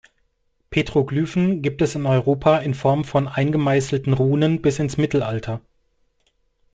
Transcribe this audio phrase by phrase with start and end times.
[0.71, 5.61] Petroglyphen gibt es in Europa in Form von eingemeißelten Runen bis ins Mittelalter.